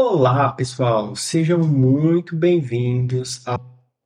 Olá, 0.00 0.52
pessoal, 0.52 1.16
sejam 1.16 1.58
muito 1.58 2.36
bem-vindos 2.36 3.42
a 3.44 3.58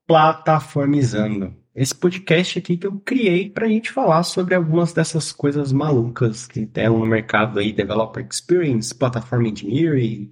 Plataformizando. 0.07 1.55
Esse 1.77 1.95
podcast 1.95 2.59
aqui 2.59 2.79
que 2.79 2.87
eu 2.87 2.99
criei 3.05 3.51
para 3.51 3.67
a 3.67 3.69
gente 3.69 3.93
falar 3.93 4.23
sobre 4.23 4.55
algumas 4.55 4.95
dessas 4.95 5.33
coisas 5.33 5.71
malucas 5.71 6.47
que 6.47 6.65
tem 6.65 6.89
no 6.89 7.05
mercado 7.05 7.59
aí, 7.59 7.75
Developer 7.75 8.27
Experience, 8.27 8.95
Platform 8.95 9.45
Engineering 9.45 10.31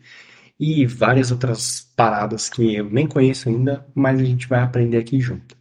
e 0.58 0.86
várias 0.86 1.30
outras 1.30 1.92
paradas 1.94 2.48
que 2.48 2.76
eu 2.76 2.88
nem 2.88 3.06
conheço 3.06 3.50
ainda, 3.50 3.86
mas 3.94 4.18
a 4.18 4.24
gente 4.24 4.48
vai 4.48 4.60
aprender 4.60 4.96
aqui 4.96 5.20
junto. 5.20 5.54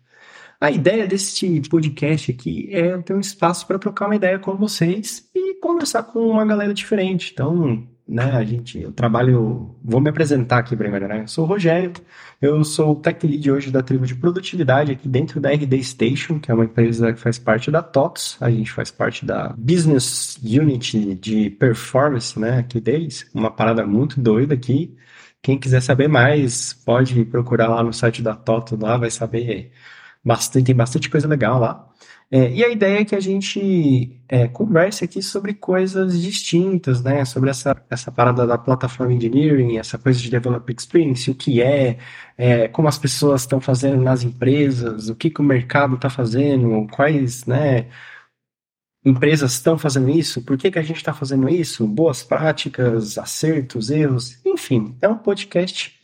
A 0.61 0.71
ideia 0.71 1.05
desse 1.05 1.61
podcast 1.69 2.31
aqui 2.31 2.69
é 2.73 2.97
ter 2.99 3.13
um 3.13 3.19
espaço 3.19 3.67
para 3.67 3.77
trocar 3.77 4.05
uma 4.05 4.15
ideia 4.15 4.39
com 4.39 4.55
vocês 4.55 5.29
e 5.35 5.55
conversar 5.55 6.03
com 6.03 6.25
uma 6.25 6.45
galera 6.45 6.73
diferente. 6.73 7.31
Então, 7.33 7.85
né, 8.09 8.31
a 8.31 8.43
gente, 8.43 8.81
eu 8.81 8.91
trabalho, 8.91 9.75
vou 9.83 10.01
me 10.01 10.09
apresentar 10.09 10.57
aqui 10.57 10.75
primeiro, 10.75 11.07
né? 11.07 11.21
Eu 11.21 11.27
sou 11.27 11.45
o 11.45 11.47
Rogério, 11.47 11.93
eu 12.41 12.63
sou 12.63 12.93
o 12.93 12.95
Tech 12.95 13.25
Lead 13.25 13.51
hoje 13.51 13.69
da 13.69 13.83
tribo 13.83 14.05
de 14.05 14.15
produtividade 14.15 14.91
aqui 14.91 15.07
dentro 15.07 15.39
da 15.39 15.51
RD 15.51 15.83
Station, 15.83 16.39
que 16.39 16.49
é 16.49 16.53
uma 16.53 16.65
empresa 16.65 17.13
que 17.13 17.19
faz 17.19 17.37
parte 17.37 17.69
da 17.69 17.83
TOTS, 17.83 18.37
a 18.41 18.49
gente 18.49 18.71
faz 18.71 18.89
parte 18.89 19.23
da 19.25 19.53
Business 19.55 20.39
Unit 20.43 21.15
de 21.15 21.51
Performance, 21.51 22.39
né, 22.39 22.57
aqui 22.57 22.81
deles, 22.81 23.29
uma 23.33 23.51
parada 23.51 23.85
muito 23.85 24.19
doida 24.19 24.55
aqui. 24.55 24.97
Quem 25.41 25.57
quiser 25.57 25.81
saber 25.81 26.07
mais, 26.07 26.73
pode 26.73 27.23
procurar 27.25 27.67
lá 27.69 27.83
no 27.83 27.93
site 27.93 28.21
da 28.23 28.35
TOTS, 28.35 28.77
lá 28.79 28.97
vai 28.97 29.11
saber 29.11 29.71
bastante, 30.25 30.65
tem 30.65 30.75
bastante 30.75 31.09
coisa 31.09 31.27
legal 31.27 31.59
lá. 31.59 31.87
É, 32.31 32.51
e 32.51 32.63
a 32.63 32.69
ideia 32.69 32.99
é 33.01 33.05
que 33.05 33.15
a 33.15 33.19
gente 33.19 34.21
é, 34.27 34.47
converse 34.47 35.03
aqui 35.03 35.19
sobre 35.21 35.53
coisas 35.55 36.21
distintas, 36.21 37.01
né? 37.01 37.25
Sobre 37.25 37.49
essa, 37.49 37.75
essa 37.89 38.11
parada 38.11 38.45
da 38.45 38.57
plataforma 38.57 39.13
engineering, 39.13 39.77
essa 39.79 39.97
coisa 39.97 40.19
de 40.19 40.29
developer 40.29 40.75
experience, 40.77 41.29
o 41.31 41.35
que 41.35 41.59
é, 41.61 41.97
é 42.37 42.67
como 42.67 42.87
as 42.87 42.99
pessoas 42.99 43.41
estão 43.41 43.59
fazendo 43.59 44.01
nas 44.03 44.23
empresas, 44.23 45.09
o 45.09 45.15
que, 45.15 45.31
que 45.31 45.41
o 45.41 45.43
mercado 45.43 45.95
está 45.95 46.09
fazendo, 46.09 46.87
quais, 46.91 47.45
né? 47.45 47.87
Empresas 49.03 49.53
estão 49.53 49.77
fazendo 49.77 50.09
isso, 50.09 50.43
por 50.43 50.57
que, 50.57 50.69
que 50.69 50.79
a 50.79 50.83
gente 50.83 50.97
está 50.97 51.13
fazendo 51.13 51.49
isso, 51.49 51.87
boas 51.87 52.21
práticas, 52.21 53.17
acertos, 53.17 53.89
erros, 53.89 54.39
enfim, 54.45 54.95
é 55.01 55.07
um 55.07 55.17
podcast. 55.17 55.97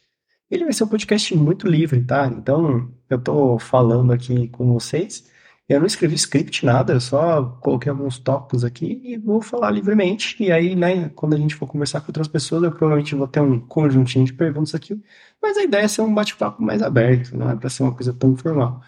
Ele 0.49 0.63
vai 0.63 0.73
ser 0.73 0.85
um 0.85 0.87
podcast 0.87 1.35
muito 1.35 1.67
livre, 1.67 2.01
tá? 2.03 2.27
Então, 2.27 2.91
eu 3.09 3.17
estou 3.17 3.59
falando 3.59 4.13
aqui 4.13 4.47
com 4.47 4.73
vocês 4.73 5.34
eu 5.67 5.80
não 5.80 5.88
escrevi 5.88 6.13
script, 6.16 6.63
nada, 6.63 6.94
eu 6.94 7.02
só 7.02 7.44
coloquei 7.59 7.89
alguns 7.89 8.19
tópicos 8.19 8.63
aqui 8.63 9.02
e 9.03 9.17
vou 9.17 9.41
falar 9.41 9.72
livremente. 9.72 10.41
E 10.44 10.52
aí, 10.52 10.75
né, 10.75 11.09
quando 11.09 11.33
a 11.33 11.38
gente 11.38 11.55
for 11.55 11.67
conversar 11.67 12.02
com 12.02 12.07
outras 12.09 12.27
pessoas, 12.27 12.63
eu 12.63 12.69
provavelmente 12.72 13.16
vou 13.16 13.27
ter 13.27 13.39
um 13.39 13.59
conjuntinho 13.59 14.25
de 14.25 14.33
perguntas 14.33 14.75
aqui. 14.75 15.02
Mas 15.41 15.57
a 15.57 15.63
ideia 15.63 15.83
é 15.83 15.88
ser 15.88 16.02
um 16.02 16.13
bate-papo 16.13 16.61
mais 16.61 16.83
aberto, 16.83 17.35
não 17.35 17.49
é 17.49 17.55
para 17.55 17.69
ser 17.69 17.81
uma 17.83 17.95
coisa 17.95 18.13
tão 18.13 18.38
formal. 18.38 18.81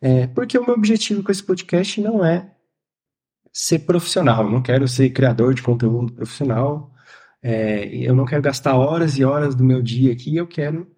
É, 0.00 0.28
porque 0.28 0.56
o 0.56 0.64
meu 0.64 0.74
objetivo 0.74 1.22
com 1.22 1.32
esse 1.32 1.42
podcast 1.42 2.00
não 2.00 2.24
é 2.24 2.50
ser 3.52 3.80
profissional, 3.80 4.44
eu 4.44 4.50
não 4.50 4.62
quero 4.62 4.86
ser 4.86 5.10
criador 5.10 5.54
de 5.54 5.62
conteúdo 5.62 6.12
profissional, 6.12 6.92
é, 7.42 7.86
eu 7.96 8.14
não 8.14 8.24
quero 8.24 8.42
gastar 8.42 8.76
horas 8.76 9.18
e 9.18 9.24
horas 9.24 9.54
do 9.54 9.64
meu 9.64 9.82
dia 9.82 10.12
aqui, 10.12 10.36
eu 10.36 10.46
quero 10.46 10.88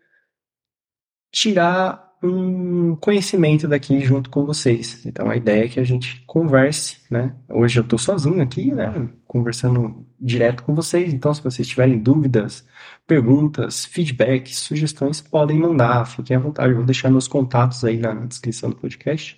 tirar 1.33 2.12
um 2.23 2.95
conhecimento 2.97 3.67
daqui 3.67 4.01
junto 4.01 4.31
com 4.31 4.47
vocês. 4.47 5.05
Então 5.05 5.29
a 5.29 5.37
ideia 5.37 5.65
é 5.65 5.69
que 5.69 5.81
a 5.81 5.85
gente 5.85 6.23
converse, 6.27 6.99
né? 7.11 7.35
Hoje 7.49 7.81
eu 7.81 7.83
estou 7.83 7.99
sozinho 7.99 8.41
aqui, 8.41 8.73
né? 8.73 9.09
Conversando 9.27 10.07
direto 10.21 10.63
com 10.63 10.75
vocês. 10.75 11.13
Então, 11.13 11.35
se 11.35 11.43
vocês 11.43 11.67
tiverem 11.67 11.99
dúvidas, 11.99 12.65
perguntas, 13.07 13.85
feedbacks, 13.85 14.59
sugestões, 14.59 15.21
podem 15.21 15.59
mandar. 15.59 16.07
Fiquem 16.07 16.37
à 16.37 16.41
vontade. 16.41 16.71
Eu 16.71 16.77
vou 16.77 16.85
deixar 16.87 17.11
meus 17.11 17.27
contatos 17.27 17.85
aí 17.85 17.99
na 17.99 18.15
descrição 18.15 18.71
do 18.71 18.77
podcast. 18.77 19.37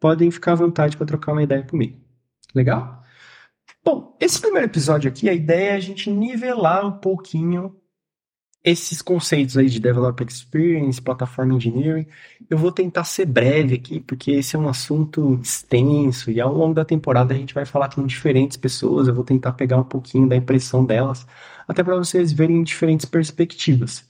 Podem 0.00 0.30
ficar 0.30 0.52
à 0.52 0.56
vontade 0.56 0.96
para 0.96 1.06
trocar 1.06 1.32
uma 1.32 1.42
ideia 1.42 1.62
comigo. 1.62 1.98
Legal? 2.54 3.02
Bom, 3.84 4.16
esse 4.20 4.40
primeiro 4.40 4.66
episódio 4.66 5.08
aqui, 5.10 5.28
a 5.28 5.34
ideia 5.34 5.70
é 5.70 5.76
a 5.76 5.80
gente 5.80 6.10
nivelar 6.10 6.86
um 6.86 6.92
pouquinho 6.92 7.76
esses 8.66 9.00
conceitos 9.00 9.56
aí 9.56 9.68
de 9.68 9.78
Developer 9.78 10.26
Experience, 10.26 11.00
Platform 11.00 11.52
Engineering, 11.52 12.04
eu 12.50 12.58
vou 12.58 12.72
tentar 12.72 13.04
ser 13.04 13.24
breve 13.24 13.76
aqui, 13.76 14.00
porque 14.00 14.32
esse 14.32 14.56
é 14.56 14.58
um 14.58 14.68
assunto 14.68 15.38
extenso 15.40 16.32
e 16.32 16.40
ao 16.40 16.52
longo 16.52 16.74
da 16.74 16.84
temporada 16.84 17.32
a 17.32 17.36
gente 17.36 17.54
vai 17.54 17.64
falar 17.64 17.94
com 17.94 18.04
diferentes 18.04 18.56
pessoas, 18.56 19.06
eu 19.06 19.14
vou 19.14 19.22
tentar 19.22 19.52
pegar 19.52 19.76
um 19.76 19.84
pouquinho 19.84 20.28
da 20.28 20.34
impressão 20.34 20.84
delas, 20.84 21.24
até 21.68 21.84
para 21.84 21.94
vocês 21.94 22.32
verem 22.32 22.64
diferentes 22.64 23.06
perspectivas. 23.06 24.04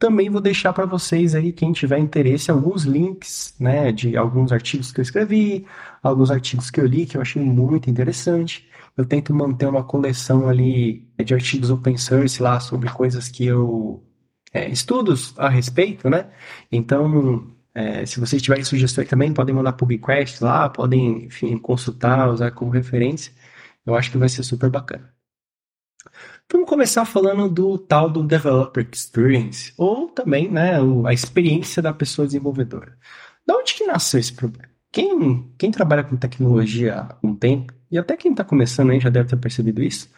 Também 0.00 0.30
vou 0.30 0.40
deixar 0.40 0.72
para 0.72 0.86
vocês 0.86 1.34
aí, 1.34 1.52
quem 1.52 1.72
tiver 1.72 1.98
interesse, 1.98 2.50
alguns 2.50 2.84
links, 2.84 3.54
né, 3.60 3.92
de 3.92 4.16
alguns 4.16 4.50
artigos 4.50 4.90
que 4.92 5.00
eu 5.00 5.02
escrevi, 5.02 5.66
alguns 6.02 6.30
artigos 6.30 6.70
que 6.70 6.80
eu 6.80 6.86
li 6.86 7.04
que 7.04 7.18
eu 7.18 7.20
achei 7.20 7.42
muito 7.42 7.90
interessante. 7.90 8.66
Eu 8.96 9.04
tento 9.04 9.34
manter 9.34 9.66
uma 9.68 9.84
coleção 9.84 10.48
ali 10.48 11.06
de 11.22 11.34
artigos 11.34 11.70
open 11.70 11.98
source 11.98 12.42
lá 12.42 12.58
sobre 12.60 12.88
coisas 12.90 13.28
que 13.28 13.44
eu 13.44 14.02
é, 14.52 14.68
estudos 14.70 15.34
a 15.38 15.48
respeito, 15.50 16.08
né? 16.08 16.30
Então, 16.72 17.54
é, 17.74 18.06
se 18.06 18.18
vocês 18.20 18.42
tiverem 18.42 18.64
sugestões 18.64 19.08
também, 19.08 19.34
podem 19.34 19.54
mandar 19.54 19.74
pull 19.74 19.88
request 19.88 20.42
lá, 20.42 20.68
podem, 20.70 21.26
enfim, 21.26 21.58
consultar, 21.58 22.30
usar 22.30 22.52
como 22.52 22.70
referência. 22.70 23.32
Eu 23.86 23.94
acho 23.94 24.10
que 24.10 24.18
vai 24.18 24.28
ser 24.30 24.44
super 24.44 24.70
bacana. 24.70 25.12
Vamos 26.52 26.68
começar 26.68 27.04
falando 27.04 27.48
do 27.48 27.78
tal 27.78 28.10
do 28.10 28.24
Developer 28.24 28.84
Experience, 28.92 29.72
ou 29.78 30.08
também 30.08 30.50
né, 30.50 30.72
a 31.06 31.12
experiência 31.12 31.80
da 31.80 31.92
pessoa 31.92 32.26
desenvolvedora. 32.26 32.98
Da 33.46 33.56
onde 33.56 33.74
que 33.74 33.86
nasceu 33.86 34.18
esse 34.18 34.32
problema? 34.32 34.68
Quem, 34.90 35.48
quem 35.56 35.70
trabalha 35.70 36.02
com 36.02 36.16
tecnologia 36.16 37.02
há 37.02 37.16
um 37.22 37.36
tempo, 37.36 37.72
e 37.88 37.96
até 37.96 38.16
quem 38.16 38.32
está 38.32 38.42
começando 38.42 38.90
aí 38.90 38.98
já 38.98 39.08
deve 39.08 39.28
ter 39.28 39.36
percebido 39.36 39.80
isso, 39.80 40.10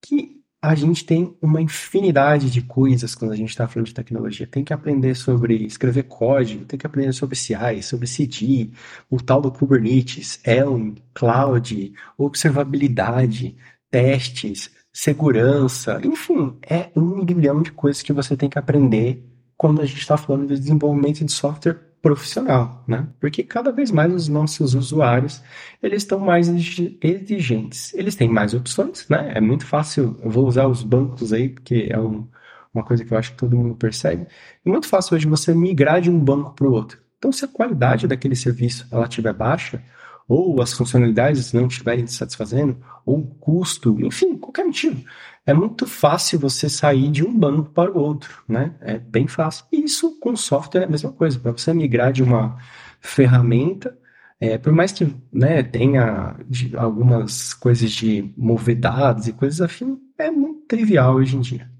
que 0.00 0.40
a 0.62 0.76
gente 0.76 1.04
tem 1.04 1.36
uma 1.42 1.60
infinidade 1.60 2.48
de 2.48 2.62
coisas 2.62 3.16
quando 3.16 3.32
a 3.32 3.36
gente 3.36 3.50
está 3.50 3.66
falando 3.66 3.88
de 3.88 3.94
tecnologia. 3.94 4.46
Tem 4.46 4.62
que 4.62 4.72
aprender 4.72 5.16
sobre 5.16 5.66
escrever 5.66 6.04
código, 6.04 6.64
tem 6.64 6.78
que 6.78 6.86
aprender 6.86 7.12
sobre 7.12 7.34
CI, 7.34 7.82
sobre 7.82 8.06
CD, 8.06 8.70
o 9.10 9.20
tal 9.20 9.40
do 9.40 9.50
Kubernetes, 9.50 10.38
Elm, 10.46 10.94
Cloud, 11.12 11.92
observabilidade, 12.16 13.56
testes, 13.90 14.70
segurança, 14.92 16.00
enfim, 16.04 16.56
é 16.68 16.90
um 16.94 17.24
milhão 17.24 17.62
de 17.62 17.72
coisas 17.72 18.02
que 18.02 18.12
você 18.12 18.36
tem 18.36 18.50
que 18.50 18.58
aprender 18.58 19.24
quando 19.56 19.80
a 19.80 19.86
gente 19.86 20.00
está 20.00 20.16
falando 20.16 20.48
de 20.48 20.58
desenvolvimento 20.58 21.24
de 21.24 21.32
software 21.32 21.78
profissional, 22.02 22.84
né? 22.86 23.06
Porque 23.20 23.44
cada 23.44 23.70
vez 23.70 23.92
mais 23.92 24.12
os 24.12 24.28
nossos 24.28 24.74
usuários 24.74 25.40
eles 25.80 26.02
estão 26.02 26.18
mais 26.18 26.48
exigentes, 26.48 27.94
eles 27.94 28.16
têm 28.16 28.28
mais 28.28 28.52
opções, 28.54 29.06
né? 29.08 29.32
É 29.34 29.40
muito 29.40 29.64
fácil, 29.64 30.18
eu 30.22 30.30
vou 30.30 30.46
usar 30.46 30.66
os 30.66 30.82
bancos 30.82 31.32
aí 31.32 31.48
porque 31.48 31.88
é 31.88 31.98
um, 31.98 32.28
uma 32.74 32.84
coisa 32.84 33.04
que 33.04 33.12
eu 33.14 33.18
acho 33.18 33.30
que 33.32 33.38
todo 33.38 33.56
mundo 33.56 33.76
percebe. 33.76 34.26
É 34.66 34.68
muito 34.68 34.88
fácil 34.88 35.16
hoje 35.16 35.28
você 35.28 35.54
migrar 35.54 36.00
de 36.00 36.10
um 36.10 36.18
banco 36.18 36.54
para 36.54 36.66
o 36.66 36.72
outro. 36.72 36.98
Então, 37.18 37.30
se 37.30 37.44
a 37.44 37.48
qualidade 37.48 38.08
daquele 38.08 38.34
serviço 38.34 38.88
ela 38.90 39.04
estiver 39.04 39.32
baixa, 39.32 39.80
ou 40.28 40.60
as 40.62 40.72
funcionalidades 40.72 41.52
não 41.52 41.66
estiverem 41.66 42.04
te 42.04 42.12
satisfazendo, 42.12 42.76
ou 43.04 43.18
o 43.18 43.26
custo, 43.26 44.00
enfim, 44.00 44.36
qualquer 44.36 44.64
motivo. 44.64 45.04
É 45.44 45.52
muito 45.52 45.86
fácil 45.86 46.38
você 46.38 46.68
sair 46.68 47.10
de 47.10 47.24
um 47.24 47.36
banco 47.36 47.70
para 47.70 47.90
o 47.90 47.98
outro, 47.98 48.42
né? 48.48 48.74
É 48.80 48.98
bem 48.98 49.26
fácil. 49.26 49.64
E 49.72 49.82
isso 49.84 50.18
com 50.20 50.36
software 50.36 50.82
é 50.82 50.84
a 50.84 50.90
mesma 50.90 51.10
coisa. 51.10 51.38
Para 51.38 51.52
você 51.52 51.74
migrar 51.74 52.12
de 52.12 52.22
uma 52.22 52.56
ferramenta, 53.00 53.98
é, 54.40 54.56
por 54.56 54.72
mais 54.72 54.92
que 54.92 55.14
né, 55.32 55.62
tenha 55.62 56.36
de, 56.48 56.76
algumas 56.76 57.54
coisas 57.54 57.90
de 57.90 58.32
mover 58.36 58.76
dados 58.76 59.26
e 59.26 59.32
coisas 59.32 59.60
afim, 59.60 59.98
é 60.18 60.30
muito 60.30 60.66
trivial 60.66 61.14
hoje 61.14 61.36
em 61.36 61.40
dia. 61.40 61.70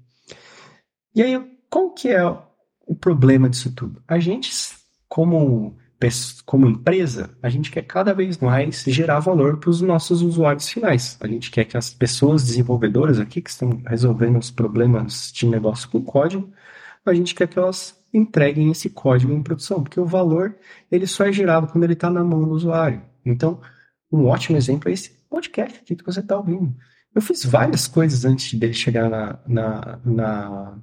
E 1.15 1.21
aí, 1.21 1.41
qual 1.69 1.91
que 1.91 2.09
é 2.09 2.23
o 2.85 2.95
problema 2.95 3.49
disso 3.49 3.73
tudo? 3.73 4.01
A 4.07 4.19
gente, 4.19 4.51
como 5.07 5.77
como 6.45 6.67
empresa, 6.67 7.29
a 7.41 7.49
gente 7.49 7.71
quer 7.71 7.83
cada 7.83 8.13
vez 8.13 8.37
mais 8.37 8.83
gerar 8.87 9.19
valor 9.19 9.57
para 9.57 9.69
os 9.69 9.81
nossos 9.81 10.21
usuários 10.21 10.69
finais. 10.69 11.17
A 11.19 11.27
gente 11.27 11.51
quer 11.51 11.65
que 11.65 11.77
as 11.77 11.93
pessoas 11.93 12.43
desenvolvedoras 12.43 13.19
aqui 13.19 13.41
que 13.41 13.49
estão 13.49 13.81
resolvendo 13.85 14.37
os 14.37 14.51
problemas 14.51 15.31
de 15.33 15.45
negócio 15.45 15.89
com 15.89 16.01
código, 16.01 16.51
a 17.05 17.13
gente 17.13 17.35
quer 17.35 17.47
que 17.47 17.59
elas 17.59 18.01
entreguem 18.13 18.71
esse 18.71 18.89
código 18.89 19.33
em 19.33 19.43
produção, 19.43 19.83
porque 19.83 19.99
o 19.99 20.05
valor 20.05 20.55
ele 20.91 21.07
só 21.07 21.25
é 21.25 21.31
gerado 21.31 21.67
quando 21.67 21.83
ele 21.83 21.93
está 21.93 22.09
na 22.09 22.23
mão 22.23 22.43
do 22.43 22.51
usuário. 22.51 23.01
Então, 23.25 23.59
um 24.11 24.25
ótimo 24.25 24.57
exemplo 24.57 24.89
é 24.89 24.93
esse 24.93 25.09
podcast 25.29 25.79
aqui 25.79 25.95
que 25.95 26.05
você 26.05 26.19
está 26.19 26.37
ouvindo. 26.37 26.75
Eu 27.13 27.21
fiz 27.21 27.43
várias 27.45 27.87
coisas 27.87 28.25
antes 28.25 28.53
dele 28.57 28.73
chegar 28.73 29.09
na, 29.09 29.39
na, 29.47 29.99
na 30.05 30.77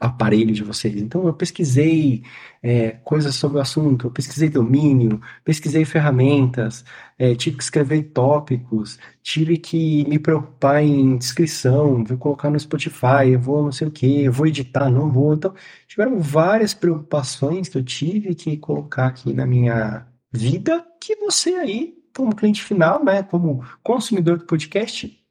aparelho 0.00 0.54
de 0.54 0.62
vocês. 0.62 0.96
Então, 0.96 1.26
eu 1.26 1.34
pesquisei 1.34 2.22
é, 2.62 2.92
coisas 3.04 3.34
sobre 3.34 3.58
o 3.58 3.60
assunto, 3.60 4.06
eu 4.06 4.10
pesquisei 4.10 4.48
domínio, 4.48 5.20
pesquisei 5.44 5.84
ferramentas, 5.84 6.84
é, 7.18 7.34
tive 7.34 7.58
que 7.58 7.62
escrever 7.62 8.02
tópicos, 8.14 8.98
tive 9.22 9.58
que 9.58 10.08
me 10.08 10.18
preocupar 10.18 10.82
em 10.82 11.18
descrição, 11.18 12.02
vou 12.02 12.16
colocar 12.16 12.50
no 12.50 12.58
Spotify, 12.58 13.28
eu 13.32 13.40
vou 13.40 13.64
não 13.64 13.72
sei 13.72 13.88
o 13.88 13.90
que, 13.90 14.24
eu 14.24 14.32
vou 14.32 14.46
editar, 14.46 14.90
não 14.90 15.10
vou. 15.10 15.34
Então, 15.34 15.54
tiveram 15.86 16.18
várias 16.18 16.72
preocupações 16.72 17.68
que 17.68 17.76
eu 17.76 17.84
tive 17.84 18.34
que 18.34 18.56
colocar 18.56 19.08
aqui 19.08 19.34
na 19.34 19.44
minha 19.44 20.06
vida, 20.32 20.82
que 20.98 21.14
você 21.16 21.50
aí, 21.56 21.94
como 22.16 22.34
cliente 22.34 22.62
final, 22.62 23.04
né, 23.04 23.22
como 23.22 23.62
consumidor 23.82 24.38
do 24.38 24.46
podcast, 24.46 25.21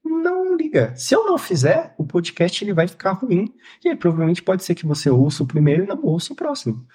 Se 0.96 1.16
eu 1.16 1.26
não 1.26 1.38
fizer, 1.38 1.94
o 1.98 2.06
podcast 2.06 2.64
ele 2.64 2.74
vai 2.74 2.88
ficar 2.88 3.12
ruim. 3.14 3.54
E 3.84 3.90
aí, 3.90 3.96
provavelmente 3.96 4.42
pode 4.42 4.64
ser 4.64 4.76
que 4.76 4.86
você 4.86 5.10
ouça 5.10 5.44
o 5.44 5.48
primeiro 5.48 5.84
e 5.84 5.88
não 5.88 6.04
ouça 6.04 6.34
o 6.34 6.36
próximo. 6.36 6.86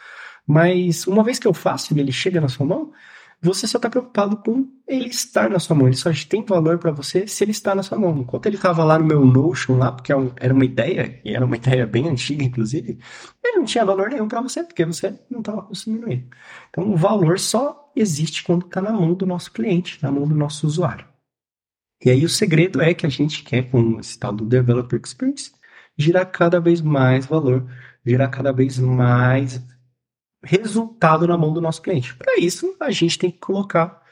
Mas 0.47 1.07
uma 1.07 1.25
vez 1.25 1.39
que 1.39 1.47
eu 1.47 1.55
faço 1.55 1.95
e 1.95 2.01
ele 2.01 2.13
chega 2.13 2.41
na 2.41 2.49
sua 2.49 2.65
mão, 2.65 2.93
você 3.41 3.67
só 3.67 3.79
está 3.79 3.91
preocupado 3.91 4.39
com 4.39 4.67
ele 4.89 5.09
estar 5.09 5.51
na 5.51 5.59
sua 5.59 5.77
mão. 5.77 5.87
Ele 5.87 5.97
só 5.97 6.11
tem 6.29 6.45
valor 6.45 6.79
para 6.79 6.91
você 6.91 7.27
se 7.27 7.45
ele 7.45 7.51
está 7.51 7.75
na 7.75 7.83
sua 7.83 7.99
mão. 7.99 8.17
Enquanto 8.19 8.47
ele 8.47 8.57
estava 8.57 8.83
lá 8.85 8.99
no 8.99 9.05
meu 9.05 9.25
Notion, 9.25 9.77
lá, 9.77 9.93
porque 9.93 10.13
é 10.13 10.17
era 10.37 10.55
uma 10.55 10.65
ideia, 10.65 11.21
e 11.25 11.35
era 11.35 11.45
uma 11.45 11.57
ideia 11.57 11.87
bem 11.87 12.09
antiga, 12.09 12.45
inclusive, 12.45 12.99
ele 13.45 13.59
não 13.59 13.65
tinha 13.65 13.85
valor 13.85 14.09
nenhum 14.09 14.29
para 14.29 14.41
você, 14.41 14.63
porque 14.65 14.85
você 14.85 15.19
não 15.31 15.41
estava 15.41 15.63
consumindo 15.63 16.11
ele. 16.11 16.29
Então, 16.71 16.91
o 16.91 16.97
valor 16.97 17.39
só 17.39 17.91
existe 17.95 18.43
quando 18.43 18.67
está 18.67 18.81
na 18.81 18.93
mão 18.93 19.15
do 19.15 19.27
nosso 19.27 19.53
cliente, 19.53 20.03
na 20.03 20.11
mão 20.11 20.27
do 20.27 20.35
nosso 20.35 20.67
usuário. 20.67 21.07
E 22.05 22.11
aí 22.11 22.25
o 22.25 22.29
segredo 22.29 22.81
é 22.81 22.93
que 22.95 23.07
a 23.07 23.09
gente 23.09 23.43
quer, 23.43 23.71
com 23.71 23.99
esse 23.99 24.19
tal 24.19 24.33
do 24.33 24.45
Developer 24.45 25.01
Experience, 25.03 25.53
gerar 25.97 26.27
cada 26.27 26.61
vez 26.61 26.81
mais 26.81 27.27
valor, 27.27 27.67
gerar 28.05 28.29
cada 28.29 28.53
vez 28.53 28.79
mais 28.79 29.65
resultado 30.43 31.27
na 31.27 31.37
mão 31.37 31.53
do 31.53 31.61
nosso 31.61 31.83
cliente. 31.83 32.15
Para 32.15 32.39
isso, 32.39 32.77
a 32.81 32.91
gente 32.91 33.19
tem 33.19 33.31
que 33.31 33.39
colocar 33.39 34.03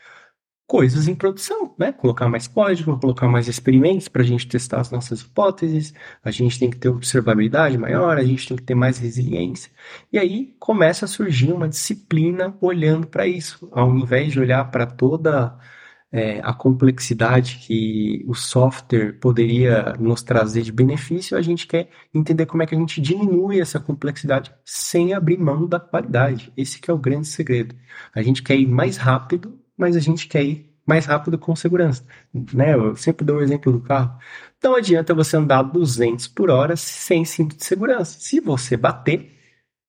coisas 0.66 1.06
em 1.08 1.14
produção, 1.14 1.74
né? 1.78 1.92
Colocar 1.92 2.28
mais 2.28 2.48
código, 2.48 2.98
colocar 2.98 3.28
mais 3.28 3.48
experimentos 3.48 4.08
para 4.08 4.22
a 4.22 4.24
gente 4.24 4.48
testar 4.48 4.80
as 4.80 4.90
nossas 4.90 5.20
hipóteses, 5.20 5.92
a 6.22 6.30
gente 6.30 6.58
tem 6.58 6.70
que 6.70 6.78
ter 6.78 6.88
observabilidade 6.88 7.76
maior, 7.76 8.16
a 8.16 8.24
gente 8.24 8.48
tem 8.48 8.56
que 8.56 8.62
ter 8.62 8.74
mais 8.74 8.98
resiliência. 8.98 9.70
E 10.12 10.18
aí 10.18 10.56
começa 10.58 11.04
a 11.04 11.08
surgir 11.08 11.52
uma 11.52 11.68
disciplina 11.68 12.56
olhando 12.60 13.06
para 13.06 13.26
isso, 13.26 13.68
ao 13.72 13.94
invés 13.94 14.32
de 14.32 14.40
olhar 14.40 14.64
para 14.70 14.86
toda 14.86 15.58
é, 16.14 16.40
a 16.44 16.52
complexidade 16.52 17.58
que 17.66 18.24
o 18.28 18.34
software 18.34 19.14
poderia 19.14 19.94
nos 19.98 20.22
trazer 20.22 20.62
de 20.62 20.70
benefício, 20.70 21.36
a 21.36 21.42
gente 21.42 21.66
quer 21.66 21.90
entender 22.14 22.46
como 22.46 22.62
é 22.62 22.66
que 22.66 22.74
a 22.74 22.78
gente 22.78 23.00
diminui 23.00 23.60
essa 23.60 23.80
complexidade 23.80 24.54
sem 24.64 25.12
abrir 25.12 25.36
mão 25.36 25.66
da 25.66 25.80
qualidade. 25.80 26.52
Esse 26.56 26.80
que 26.80 26.88
é 26.88 26.94
o 26.94 26.98
grande 26.98 27.26
segredo. 27.26 27.74
A 28.14 28.22
gente 28.22 28.44
quer 28.44 28.54
ir 28.54 28.68
mais 28.68 28.96
rápido, 28.96 29.58
mas 29.76 29.96
a 29.96 29.98
gente 29.98 30.28
quer 30.28 30.44
ir 30.44 30.72
mais 30.86 31.04
rápido 31.04 31.36
com 31.36 31.56
segurança. 31.56 32.06
Né? 32.32 32.74
Eu 32.74 32.94
sempre 32.94 33.26
dou 33.26 33.38
o 33.38 33.42
exemplo 33.42 33.72
do 33.72 33.80
carro. 33.80 34.16
Não 34.62 34.76
adianta 34.76 35.12
você 35.14 35.36
andar 35.36 35.64
200 35.64 36.28
por 36.28 36.48
hora 36.48 36.76
sem 36.76 37.24
cinto 37.24 37.56
de 37.56 37.64
segurança. 37.64 38.20
Se 38.20 38.38
você 38.38 38.76
bater, 38.76 39.32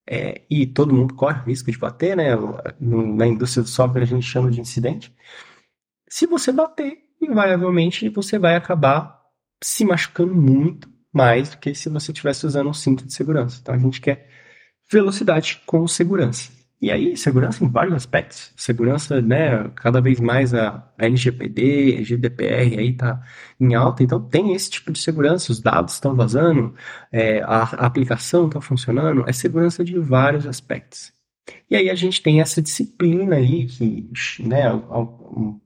é, 0.09 0.41
e 0.49 0.65
todo 0.65 0.93
mundo 0.93 1.13
corre 1.13 1.41
o 1.41 1.45
risco 1.45 1.71
de 1.71 1.77
bater, 1.77 2.17
né? 2.17 2.29
Na 2.79 3.27
indústria 3.27 3.61
do 3.61 3.69
software 3.69 4.01
a 4.01 4.05
gente 4.05 4.25
chama 4.25 4.49
de 4.49 4.59
incidente. 4.59 5.13
Se 6.15 6.25
você 6.25 6.49
bater, 6.49 6.97
invariavelmente 7.21 8.07
você 8.07 8.39
vai 8.39 8.55
acabar 8.55 9.19
se 9.61 9.83
machucando 9.83 10.33
muito 10.33 10.89
mais 11.11 11.49
do 11.49 11.57
que 11.57 11.75
se 11.75 11.89
você 11.89 12.13
estivesse 12.13 12.45
usando 12.45 12.69
um 12.69 12.73
cinto 12.73 13.05
de 13.05 13.13
segurança. 13.13 13.59
Então 13.61 13.75
a 13.75 13.77
gente 13.77 13.99
quer 13.99 14.29
velocidade 14.89 15.61
com 15.65 15.85
segurança. 15.85 16.53
E 16.81 16.89
aí, 16.89 17.17
segurança 17.17 17.65
em 17.65 17.69
vários 17.69 17.93
aspectos. 17.95 18.53
Segurança, 18.55 19.21
né, 19.21 19.69
cada 19.75 19.99
vez 19.99 20.21
mais 20.21 20.53
a, 20.53 20.89
LGPD, 20.97 21.97
a 21.99 22.03
GDPR 22.03 22.79
aí 22.79 22.93
tá 22.95 23.21
em 23.59 23.75
alta, 23.75 24.01
então 24.01 24.21
tem 24.21 24.53
esse 24.53 24.69
tipo 24.69 24.93
de 24.93 24.99
segurança, 24.99 25.51
os 25.51 25.59
dados 25.59 25.95
estão 25.95 26.15
vazando, 26.15 26.73
é, 27.11 27.41
a, 27.41 27.63
a 27.63 27.85
aplicação 27.87 28.47
está 28.47 28.61
funcionando, 28.61 29.25
é 29.27 29.33
segurança 29.33 29.83
de 29.83 29.99
vários 29.99 30.47
aspectos. 30.47 31.14
E 31.69 31.75
aí 31.75 31.89
a 31.89 31.95
gente 31.95 32.21
tem 32.21 32.41
essa 32.41 32.61
disciplina 32.61 33.35
aí, 33.35 33.65
que 33.65 34.09
né, 34.39 34.63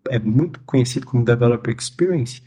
é 0.10 0.20
muito 0.20 0.60
conhecido 0.62 1.06
como 1.06 1.26
Developer 1.26 1.76
Experience, 1.78 2.42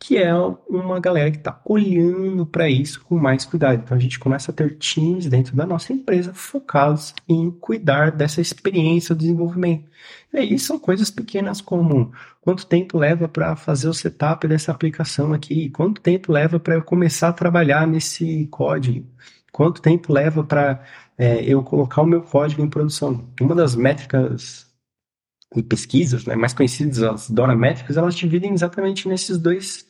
que 0.00 0.16
é 0.16 0.32
uma 0.68 1.00
galera 1.00 1.30
que 1.30 1.38
está 1.38 1.60
olhando 1.64 2.46
para 2.46 2.70
isso 2.70 3.02
com 3.04 3.18
mais 3.18 3.44
cuidado. 3.44 3.82
Então 3.82 3.96
a 3.96 4.00
gente 4.00 4.18
começa 4.18 4.52
a 4.52 4.54
ter 4.54 4.76
times 4.78 5.26
dentro 5.26 5.56
da 5.56 5.66
nossa 5.66 5.92
empresa 5.92 6.32
focados 6.32 7.14
em 7.28 7.50
cuidar 7.50 8.12
dessa 8.12 8.40
experiência 8.40 9.14
do 9.14 9.18
desenvolvimento. 9.18 9.88
E 10.32 10.38
aí 10.38 10.58
são 10.58 10.78
coisas 10.78 11.10
pequenas 11.10 11.60
como 11.60 12.12
quanto 12.40 12.64
tempo 12.64 12.96
leva 12.96 13.28
para 13.28 13.56
fazer 13.56 13.88
o 13.88 13.94
setup 13.94 14.46
dessa 14.46 14.70
aplicação 14.70 15.32
aqui, 15.32 15.68
quanto 15.70 16.00
tempo 16.00 16.32
leva 16.32 16.60
para 16.60 16.76
eu 16.76 16.82
começar 16.82 17.28
a 17.28 17.32
trabalhar 17.32 17.86
nesse 17.86 18.46
código, 18.52 19.04
quanto 19.50 19.82
tempo 19.82 20.12
leva 20.12 20.44
para 20.44 20.80
é, 21.18 21.42
eu 21.44 21.62
colocar 21.62 22.02
o 22.02 22.06
meu 22.06 22.22
código 22.22 22.62
em 22.62 22.70
produção. 22.70 23.28
Uma 23.40 23.54
das 23.54 23.74
métricas 23.74 24.66
e 25.54 25.62
pesquisas 25.62 26.24
né, 26.24 26.36
mais 26.36 26.54
conhecidas, 26.54 27.02
as 27.02 27.28
Dora 27.28 27.56
métricas, 27.56 27.96
elas 27.96 28.14
dividem 28.14 28.52
exatamente 28.52 29.08
nesses 29.08 29.36
dois 29.36 29.86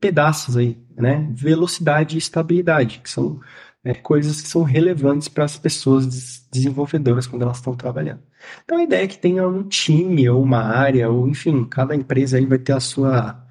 pedaços 0.00 0.56
aí, 0.56 0.78
né? 0.96 1.28
Velocidade 1.32 2.14
e 2.14 2.18
estabilidade, 2.18 3.00
que 3.00 3.10
são 3.10 3.40
é, 3.84 3.94
coisas 3.94 4.40
que 4.40 4.48
são 4.48 4.62
relevantes 4.62 5.28
para 5.28 5.44
as 5.44 5.56
pessoas 5.56 6.46
desenvolvedoras 6.52 7.26
quando 7.26 7.42
elas 7.42 7.56
estão 7.56 7.74
trabalhando. 7.74 8.22
Então 8.64 8.78
a 8.78 8.82
ideia 8.84 9.04
é 9.04 9.08
que 9.08 9.18
tenha 9.18 9.46
um 9.48 9.64
time 9.64 10.28
ou 10.28 10.42
uma 10.42 10.60
área, 10.62 11.10
ou 11.10 11.28
enfim, 11.28 11.64
cada 11.64 11.96
empresa 11.96 12.36
aí 12.36 12.46
vai 12.46 12.58
ter 12.58 12.72
a 12.72 12.80
sua 12.80 13.44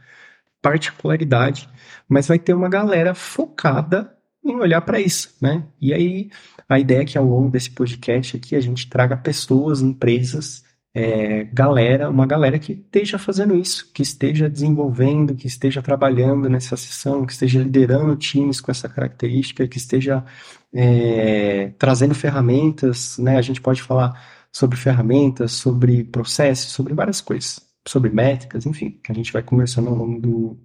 particularidade, 0.62 1.70
mas 2.08 2.28
vai 2.28 2.40
ter 2.40 2.54
uma 2.54 2.70
galera 2.70 3.14
focada 3.14 4.17
olhar 4.56 4.82
para 4.82 5.00
isso, 5.00 5.36
né? 5.42 5.64
E 5.80 5.94
aí 5.94 6.30
a 6.68 6.80
ideia 6.80 7.02
é 7.02 7.06
que 7.06 7.18
ao 7.18 7.26
longo 7.26 7.50
desse 7.50 7.72
podcast 7.72 8.36
aqui 8.38 8.56
a 8.56 8.60
gente 8.62 8.90
traga 8.90 9.16
pessoas, 9.16 9.82
empresas, 9.82 10.64
é, 10.94 11.44
galera, 11.54 12.10
uma 12.10 12.26
galera 12.26 12.58
que 12.58 12.74
esteja 12.74 13.20
fazendo 13.20 13.56
isso, 13.56 13.92
que 13.94 14.02
esteja 14.02 14.50
desenvolvendo, 14.50 15.36
que 15.36 15.46
esteja 15.46 15.82
trabalhando 15.82 16.50
nessa 16.50 16.76
sessão, 16.76 17.26
que 17.26 17.34
esteja 17.34 17.62
liderando 17.62 18.16
times 18.16 18.60
com 18.60 18.72
essa 18.72 18.90
característica, 18.90 19.68
que 19.68 19.78
esteja 19.78 20.26
é, 20.74 21.72
trazendo 21.78 22.16
ferramentas, 22.16 23.18
né? 23.20 23.38
A 23.38 23.42
gente 23.42 23.62
pode 23.62 23.82
falar 23.84 24.20
sobre 24.52 24.76
ferramentas, 24.78 25.52
sobre 25.52 26.04
processos, 26.04 26.72
sobre 26.72 26.94
várias 26.96 27.22
coisas, 27.22 27.62
sobre 27.88 28.10
métricas, 28.10 28.66
enfim, 28.66 29.00
que 29.04 29.12
a 29.12 29.16
gente 29.16 29.32
vai 29.32 29.44
conversando 29.44 29.90
ao 29.90 29.96
longo 29.96 30.20
do, 30.20 30.60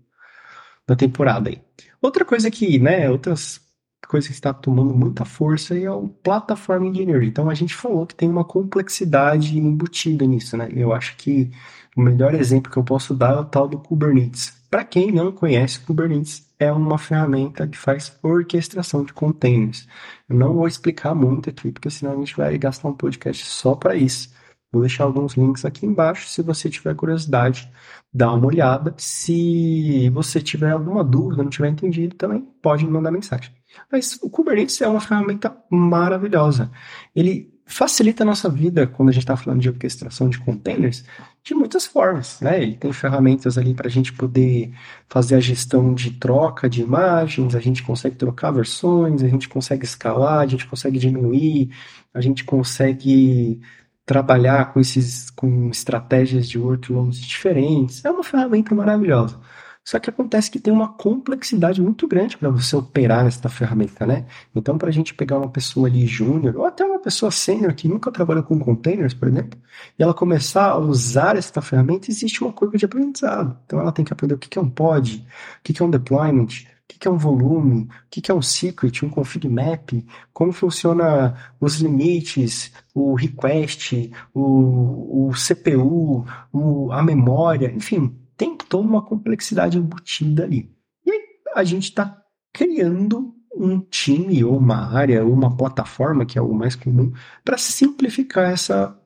da 0.86 0.96
temporada 0.96 1.50
aí. 1.50 1.60
Outra 2.00 2.24
coisa 2.24 2.50
que, 2.50 2.78
né, 2.78 3.10
outras 3.10 3.60
coisa 4.08 4.28
que 4.28 4.34
está 4.34 4.52
tomando 4.52 4.94
muita 4.94 5.24
força 5.24 5.78
é 5.78 5.90
o 5.90 6.08
Platform 6.08 6.84
Engineering. 6.86 7.26
Então 7.26 7.48
a 7.48 7.54
gente 7.54 7.74
falou 7.74 8.06
que 8.06 8.14
tem 8.14 8.28
uma 8.28 8.44
complexidade 8.44 9.58
embutida 9.58 10.26
nisso, 10.26 10.56
né? 10.56 10.68
Eu 10.74 10.92
acho 10.92 11.16
que 11.16 11.50
o 11.96 12.00
melhor 12.00 12.34
exemplo 12.34 12.70
que 12.70 12.78
eu 12.78 12.84
posso 12.84 13.14
dar 13.14 13.34
é 13.34 13.40
o 13.40 13.44
tal 13.44 13.68
do 13.68 13.78
Kubernetes. 13.78 14.52
Para 14.70 14.84
quem 14.84 15.12
não 15.12 15.30
conhece, 15.30 15.80
Kubernetes 15.80 16.46
é 16.58 16.72
uma 16.72 16.96
ferramenta 16.96 17.66
que 17.66 17.76
faz 17.76 18.16
orquestração 18.22 19.04
de 19.04 19.12
containers. 19.12 19.86
Eu 20.28 20.36
não 20.36 20.54
vou 20.54 20.66
explicar 20.66 21.14
muito 21.14 21.50
aqui, 21.50 21.70
porque 21.70 21.90
senão 21.90 22.12
a 22.12 22.16
gente 22.16 22.36
vai 22.36 22.56
gastar 22.56 22.88
um 22.88 22.94
podcast 22.94 23.44
só 23.44 23.74
para 23.74 23.94
isso. 23.94 24.32
Vou 24.72 24.80
deixar 24.80 25.04
alguns 25.04 25.34
links 25.34 25.66
aqui 25.66 25.84
embaixo. 25.84 26.26
Se 26.28 26.40
você 26.40 26.70
tiver 26.70 26.94
curiosidade, 26.94 27.70
dá 28.12 28.32
uma 28.32 28.46
olhada. 28.46 28.94
Se 28.96 30.08
você 30.10 30.40
tiver 30.40 30.70
alguma 30.70 31.04
dúvida, 31.04 31.42
não 31.42 31.50
tiver 31.50 31.68
entendido, 31.68 32.16
também 32.16 32.40
pode 32.62 32.84
me 32.84 32.90
mandar 32.90 33.10
mensagem. 33.10 33.52
Mas 33.90 34.18
o 34.22 34.30
Kubernetes 34.30 34.80
é 34.80 34.88
uma 34.88 35.00
ferramenta 35.00 35.54
maravilhosa. 35.70 36.70
Ele 37.14 37.52
facilita 37.66 38.22
a 38.22 38.26
nossa 38.26 38.48
vida 38.48 38.86
quando 38.86 39.08
a 39.10 39.12
gente 39.12 39.22
está 39.22 39.36
falando 39.36 39.60
de 39.60 39.68
orquestração 39.68 40.28
de 40.28 40.38
containers 40.38 41.04
de 41.42 41.54
muitas 41.54 41.86
formas, 41.86 42.40
né? 42.40 42.62
Ele 42.62 42.76
tem 42.76 42.92
ferramentas 42.92 43.56
ali 43.56 43.74
para 43.74 43.88
a 43.88 43.90
gente 43.90 44.12
poder 44.12 44.72
fazer 45.08 45.36
a 45.36 45.40
gestão 45.40 45.94
de 45.94 46.12
troca 46.12 46.68
de 46.68 46.82
imagens, 46.82 47.54
a 47.54 47.60
gente 47.60 47.82
consegue 47.82 48.16
trocar 48.16 48.50
versões, 48.50 49.22
a 49.22 49.28
gente 49.28 49.48
consegue 49.48 49.84
escalar, 49.84 50.40
a 50.40 50.46
gente 50.46 50.66
consegue 50.66 50.98
diminuir, 50.98 51.70
a 52.12 52.20
gente 52.20 52.44
consegue 52.44 53.60
trabalhar 54.04 54.72
com 54.72 54.80
esses 54.80 55.30
com 55.30 55.68
estratégias 55.70 56.48
de 56.48 56.58
workloads 56.58 57.20
diferentes. 57.20 58.04
É 58.04 58.10
uma 58.10 58.24
ferramenta 58.24 58.74
maravilhosa. 58.74 59.38
Só 59.84 59.98
que 59.98 60.08
acontece 60.08 60.48
que 60.50 60.60
tem 60.60 60.72
uma 60.72 60.92
complexidade 60.92 61.82
muito 61.82 62.06
grande 62.06 62.36
para 62.36 62.48
você 62.50 62.76
operar 62.76 63.26
essa 63.26 63.48
ferramenta, 63.48 64.06
né? 64.06 64.26
Então, 64.54 64.78
para 64.78 64.88
a 64.88 64.92
gente 64.92 65.12
pegar 65.12 65.38
uma 65.38 65.48
pessoa 65.48 65.88
ali 65.88 66.06
júnior, 66.06 66.56
ou 66.56 66.64
até 66.64 66.84
uma 66.84 67.00
pessoa 67.00 67.32
sênior 67.32 67.74
que 67.74 67.88
nunca 67.88 68.12
trabalhou 68.12 68.44
com 68.44 68.58
containers, 68.60 69.12
por 69.12 69.26
exemplo, 69.26 69.58
e 69.98 70.02
ela 70.02 70.14
começar 70.14 70.70
a 70.70 70.78
usar 70.78 71.36
essa 71.36 71.60
ferramenta, 71.60 72.10
existe 72.10 72.42
uma 72.44 72.52
curva 72.52 72.78
de 72.78 72.84
aprendizado. 72.84 73.58
Então, 73.66 73.80
ela 73.80 73.90
tem 73.90 74.04
que 74.04 74.12
aprender 74.12 74.34
o 74.34 74.38
que 74.38 74.56
é 74.56 74.62
um 74.62 74.70
pod, 74.70 75.26
o 75.58 75.62
que 75.64 75.82
é 75.82 75.84
um 75.84 75.90
deployment, 75.90 76.64
o 76.96 76.98
que 76.98 77.08
é 77.08 77.10
um 77.10 77.16
volume, 77.16 77.82
o 77.84 77.88
que 78.10 78.30
é 78.30 78.34
um 78.34 78.42
secret, 78.42 79.04
um 79.04 79.10
config 79.10 79.48
map, 79.48 79.90
como 80.32 80.52
funciona 80.52 81.34
os 81.60 81.80
limites, 81.80 82.72
o 82.94 83.14
request, 83.14 84.10
o, 84.34 85.28
o 85.28 85.32
CPU, 85.32 86.24
o, 86.52 86.92
a 86.92 87.02
memória, 87.02 87.72
enfim, 87.72 88.16
tem 88.36 88.56
toda 88.56 88.86
uma 88.86 89.02
complexidade 89.02 89.78
embutida 89.78 90.44
ali. 90.44 90.70
E 91.06 91.12
a 91.54 91.64
gente 91.64 91.84
está 91.84 92.22
criando 92.52 93.34
um 93.54 93.80
time, 93.80 94.42
ou 94.42 94.56
uma 94.56 94.92
área, 94.92 95.24
ou 95.24 95.32
uma 95.32 95.56
plataforma, 95.56 96.24
que 96.24 96.38
é 96.38 96.42
o 96.42 96.52
mais 96.52 96.74
comum, 96.74 97.12
para 97.44 97.58
simplificar 97.58 98.50
essa 98.50 98.98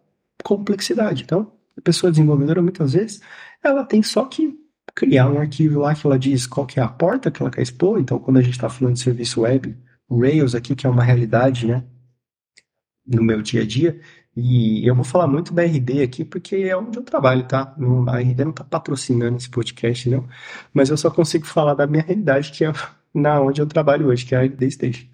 complexidade. 0.43 1.25
Então, 1.25 1.52
a 1.76 1.81
pessoa 1.81 2.11
desenvolvedora, 2.11 2.62
muitas 2.62 2.93
vezes, 2.93 3.21
ela 3.62 3.85
tem 3.85 4.02
só 4.02 4.25
que 4.25 4.65
criar 4.97 5.29
um 5.29 5.38
arquivo 5.38 5.81
lá 5.81 5.95
que 5.95 6.07
ela 6.07 6.19
diz 6.19 6.47
qual 6.47 6.67
que 6.67 6.81
é 6.81 6.83
a 6.83 6.88
porta 6.88 7.31
que 7.31 7.43
ela 7.43 7.50
quer 7.50 7.61
expor. 7.61 8.00
Então, 8.00 8.19
quando 8.19 8.38
a 8.38 8.43
gente 8.43 8.55
está 8.55 8.71
falando 8.71 8.95
de 8.95 9.00
serviço 9.00 9.43
web, 9.43 9.76
o 10.09 10.23
Rails 10.23 10.55
aqui, 10.55 10.75
que 10.75 10.87
é 10.87 10.91
uma 10.91 11.05
realidade, 11.05 11.67
né, 11.67 11.85
no 13.07 13.23
meu 13.23 13.43
dia 13.43 13.62
a 13.62 13.67
dia, 13.67 14.00
e 14.35 14.87
eu 14.88 14.95
vou 14.95 15.05
falar 15.05 15.26
muito 15.26 15.53
da 15.53 15.62
RD 15.62 16.03
aqui 16.03 16.25
porque 16.25 16.57
é 16.57 16.76
onde 16.76 16.99
eu 16.99 17.03
trabalho, 17.03 17.47
tá? 17.47 17.76
A 18.09 18.19
RD 18.19 18.45
não 18.45 18.50
está 18.50 18.65
patrocinando 18.65 19.37
esse 19.37 19.50
podcast, 19.50 20.09
não, 20.09 20.26
mas 20.73 20.88
eu 20.88 20.97
só 20.97 21.11
consigo 21.11 21.47
falar 21.47 21.75
da 21.75 21.87
minha 21.87 22.03
realidade, 22.03 22.50
que 22.53 22.65
é 22.65 22.73
na 23.16 23.40
onde 23.40 23.61
eu 23.61 23.66
trabalho 23.66 24.08
hoje, 24.08 24.26
que 24.26 24.35
é 24.35 24.38
a 24.38 24.42
RD 24.42 24.70
Station. 24.70 25.06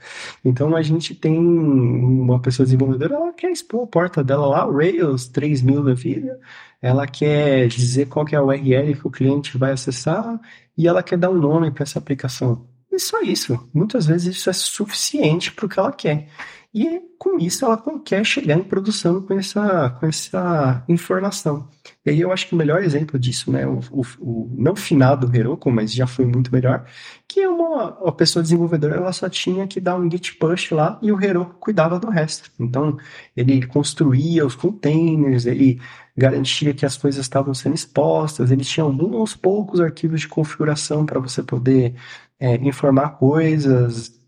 Então 0.44 0.75
a 0.76 0.82
gente 0.82 1.14
tem 1.14 1.38
uma 1.38 2.40
pessoa 2.40 2.66
desenvolvedora, 2.66 3.14
ela 3.14 3.32
quer 3.32 3.50
expor 3.50 3.85
a 3.85 3.87
porta 3.87 4.25
dela 4.25 4.47
lá, 4.47 4.64
Rails 4.64 5.28
3000 5.28 5.85
da 5.85 5.94
vida, 5.94 6.40
ela 6.80 7.06
quer 7.06 7.68
dizer 7.68 8.06
qual 8.09 8.25
que 8.25 8.35
é 8.35 8.38
a 8.38 8.42
URL 8.42 8.94
que 8.97 9.06
o 9.06 9.11
cliente 9.11 9.56
vai 9.56 9.73
acessar 9.73 10.40
e 10.76 10.88
ela 10.88 11.02
quer 11.02 11.16
dar 11.16 11.30
um 11.30 11.38
nome 11.38 11.71
para 11.71 11.85
essa 11.85 11.99
aplicação. 11.99 12.66
E 12.93 12.99
só 12.99 13.23
isso. 13.23 13.59
Muitas 13.73 14.07
vezes 14.07 14.37
isso 14.37 14.51
é 14.51 14.53
suficiente 14.53 15.51
para 15.51 15.65
o 15.65 15.69
que 15.69 15.79
ela 15.79 15.93
quer. 15.93 16.29
E 16.75 17.01
com 17.19 17.39
isso 17.39 17.65
ela 17.67 17.83
quer 18.03 18.25
chegar 18.25 18.57
em 18.57 18.63
produção 18.63 19.21
com 19.21 19.35
essa, 19.39 19.91
com 19.91 20.07
essa 20.07 20.83
informação. 20.89 21.69
E 22.05 22.11
aí 22.11 22.21
eu 22.21 22.33
acho 22.33 22.49
que 22.49 22.55
o 22.55 22.57
melhor 22.57 22.83
exemplo 22.83 23.19
disso, 23.19 23.53
né, 23.53 23.67
o, 23.67 23.81
o, 23.91 24.03
o 24.19 24.55
não 24.57 24.75
finado 24.75 25.35
Heroku, 25.35 25.71
mas 25.71 25.93
já 25.93 26.07
foi 26.07 26.25
muito 26.25 26.51
melhor, 26.51 26.87
que 27.29 27.41
é 27.41 27.49
uma, 27.49 27.99
uma 27.99 28.13
pessoa 28.13 28.43
desenvolvedora, 28.43 28.97
ela 28.97 29.13
só 29.13 29.29
tinha 29.29 29.67
que 29.67 29.81
dar 29.81 29.97
um 29.97 30.11
git 30.11 30.35
push 30.37 30.71
lá 30.71 30.99
e 31.03 31.13
o 31.13 31.23
Heroku 31.23 31.57
cuidava 31.61 31.99
do 32.01 32.09
resto. 32.09 32.51
Então, 32.59 32.97
ele 33.37 33.67
construía 33.67 34.45
os 34.47 34.55
containers, 34.55 35.45
ele 35.45 35.79
garantia 36.16 36.75
que 36.75 36.85
as 36.85 36.97
coisas 36.97 37.21
estavam 37.21 37.54
sendo 37.54 37.75
expostas, 37.75 38.50
ele 38.50 38.64
tinha 38.64 38.85
alguns 38.85 39.35
poucos 39.35 39.81
arquivos 39.81 40.21
de 40.21 40.28
configuração 40.28 41.07
para 41.07 41.21
você 41.21 41.42
poder 41.42 41.95
é, 42.38 42.57
informar 42.57 43.11
coisas, 43.19 44.21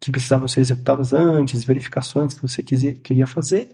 que 0.00 0.10
precisavam 0.10 0.48
ser 0.48 0.60
executadas 0.60 1.12
antes, 1.12 1.64
verificações 1.64 2.34
que 2.34 2.42
você 2.42 2.62
queria 2.62 3.26
fazer. 3.26 3.70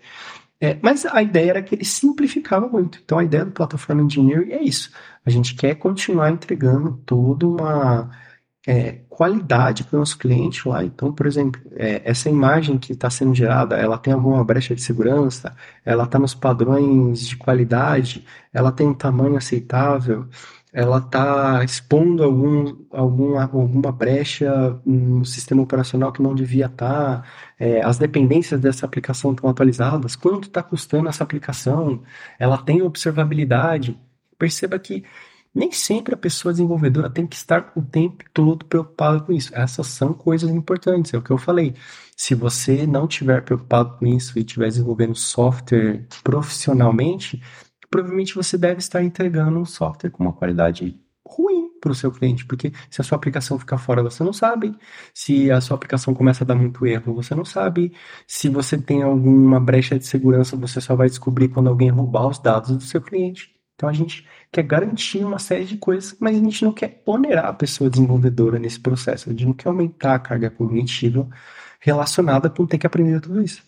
É, 0.60 0.78
mas 0.82 1.04
a 1.04 1.22
ideia 1.22 1.50
era 1.50 1.62
que 1.62 1.74
ele 1.74 1.84
simplificava 1.84 2.68
muito. 2.68 3.00
Então 3.04 3.18
a 3.18 3.24
ideia 3.24 3.44
do 3.44 3.52
Platform 3.52 4.00
Engineering 4.00 4.52
é 4.52 4.62
isso. 4.62 4.90
A 5.24 5.30
gente 5.30 5.54
quer 5.54 5.74
continuar 5.76 6.30
entregando 6.30 6.96
toda 7.04 7.46
uma 7.46 8.10
é, 8.66 9.00
qualidade 9.08 9.84
para 9.84 9.96
o 9.96 9.98
nosso 10.00 10.16
cliente 10.18 10.66
lá. 10.66 10.82
Então, 10.84 11.12
por 11.12 11.26
exemplo, 11.26 11.60
é, 11.76 12.02
essa 12.04 12.30
imagem 12.30 12.78
que 12.78 12.92
está 12.92 13.10
sendo 13.10 13.34
gerada, 13.34 13.76
ela 13.76 13.98
tem 13.98 14.12
alguma 14.12 14.42
brecha 14.42 14.74
de 14.74 14.82
segurança, 14.82 15.54
ela 15.84 16.04
está 16.04 16.18
nos 16.18 16.34
padrões 16.34 17.20
de 17.20 17.36
qualidade, 17.36 18.24
ela 18.52 18.72
tem 18.72 18.86
um 18.86 18.94
tamanho 18.94 19.36
aceitável, 19.36 20.26
ela 20.72 20.98
está 20.98 21.62
expondo 21.62 22.24
algum, 22.24 22.74
algum, 22.90 23.38
alguma 23.38 23.92
brecha 23.92 24.80
no 24.84 25.24
sistema 25.24 25.62
operacional 25.62 26.10
que 26.10 26.22
não 26.22 26.34
devia 26.34 26.66
estar, 26.66 27.22
tá, 27.22 27.24
é, 27.60 27.80
as 27.82 27.98
dependências 27.98 28.60
dessa 28.60 28.84
aplicação 28.84 29.32
estão 29.32 29.48
atualizadas, 29.48 30.16
quanto 30.16 30.48
está 30.48 30.62
custando 30.62 31.08
essa 31.08 31.22
aplicação, 31.22 32.02
ela 32.38 32.58
tem 32.58 32.82
observabilidade. 32.82 33.96
Perceba 34.36 34.78
que 34.78 35.04
nem 35.54 35.70
sempre 35.70 36.14
a 36.14 36.18
pessoa 36.18 36.52
desenvolvedora 36.52 37.08
tem 37.08 37.26
que 37.26 37.36
estar 37.36 37.72
o 37.76 37.82
tempo 37.82 38.24
todo 38.32 38.64
preocupada 38.64 39.20
com 39.20 39.32
isso. 39.32 39.54
Essas 39.54 39.86
são 39.86 40.12
coisas 40.12 40.50
importantes, 40.50 41.14
é 41.14 41.18
o 41.18 41.22
que 41.22 41.30
eu 41.30 41.38
falei. 41.38 41.74
Se 42.16 42.34
você 42.34 42.86
não 42.86 43.06
estiver 43.06 43.42
preocupado 43.42 43.96
com 43.98 44.06
isso 44.06 44.38
e 44.38 44.42
estiver 44.42 44.66
desenvolvendo 44.66 45.14
software 45.14 46.06
profissionalmente, 46.24 47.40
provavelmente 47.88 48.34
você 48.34 48.58
deve 48.58 48.80
estar 48.80 49.02
entregando 49.02 49.58
um 49.58 49.64
software 49.64 50.10
com 50.10 50.24
uma 50.24 50.32
qualidade 50.32 50.98
ruim 51.26 51.70
para 51.80 51.92
o 51.92 51.94
seu 51.94 52.10
cliente, 52.10 52.44
porque 52.44 52.72
se 52.90 53.00
a 53.00 53.04
sua 53.04 53.16
aplicação 53.16 53.58
ficar 53.58 53.78
fora, 53.78 54.02
você 54.02 54.24
não 54.24 54.32
sabe. 54.32 54.76
Se 55.12 55.50
a 55.50 55.60
sua 55.60 55.76
aplicação 55.76 56.14
começa 56.14 56.44
a 56.44 56.46
dar 56.46 56.54
muito 56.54 56.86
erro, 56.86 57.14
você 57.14 57.34
não 57.34 57.44
sabe. 57.44 57.92
Se 58.26 58.48
você 58.48 58.76
tem 58.76 59.02
alguma 59.02 59.60
brecha 59.60 59.98
de 59.98 60.06
segurança, 60.06 60.56
você 60.56 60.80
só 60.80 60.96
vai 60.96 61.08
descobrir 61.08 61.48
quando 61.48 61.68
alguém 61.68 61.90
roubar 61.90 62.26
os 62.26 62.38
dados 62.38 62.76
do 62.76 62.82
seu 62.82 63.00
cliente. 63.00 63.53
Então 63.74 63.88
a 63.88 63.92
gente 63.92 64.26
quer 64.52 64.62
garantir 64.62 65.24
uma 65.24 65.38
série 65.38 65.64
de 65.64 65.76
coisas, 65.76 66.16
mas 66.20 66.36
a 66.36 66.40
gente 66.40 66.64
não 66.64 66.72
quer 66.72 67.02
onerar 67.04 67.46
a 67.46 67.52
pessoa 67.52 67.90
desenvolvedora 67.90 68.58
nesse 68.58 68.78
processo. 68.78 69.28
A 69.28 69.32
gente 69.32 69.46
não 69.46 69.52
quer 69.52 69.68
aumentar 69.68 70.14
a 70.14 70.18
carga 70.18 70.50
cognitiva 70.50 71.28
relacionada 71.80 72.48
com 72.48 72.66
ter 72.66 72.78
que 72.78 72.86
aprender 72.86 73.20
tudo 73.20 73.42
isso. 73.42 73.62